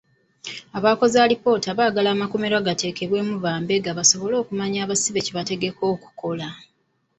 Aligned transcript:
Abakoze 0.77 1.17
alipoota 1.21 1.69
baagala 1.79 2.09
amakomera 2.11 2.65
gateekebwemu 2.67 3.33
bambega 3.43 3.91
basobole 3.99 4.35
okumanya 4.41 4.79
abasibe 4.81 5.19
kye 5.25 5.33
bategeka 5.37 5.81
okukola. 5.93 6.47